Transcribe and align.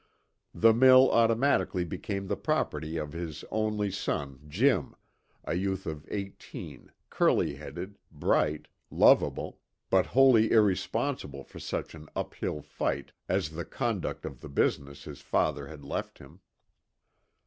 The 0.55 0.73
mill 0.73 1.11
automatically 1.11 1.83
became 1.85 2.25
the 2.25 2.35
property 2.35 2.97
of 2.97 3.13
his 3.13 3.45
only 3.51 3.91
son 3.91 4.39
Jim, 4.47 4.95
a 5.43 5.53
youth 5.53 5.85
of 5.85 6.07
eighteen, 6.09 6.91
curly 7.11 7.53
headed, 7.57 7.99
bright, 8.11 8.67
lovable, 8.89 9.59
but 9.91 10.07
wholly 10.07 10.49
irresponsible 10.51 11.43
for 11.43 11.59
such 11.59 11.93
an 11.93 12.09
up 12.15 12.33
hill 12.33 12.63
fight 12.63 13.11
as 13.29 13.51
the 13.51 13.63
conduct 13.63 14.25
of 14.25 14.39
the 14.41 14.49
business 14.49 15.03
his 15.03 15.21
father 15.21 15.67
had 15.67 15.83
left 15.83 16.17
him. 16.17 16.39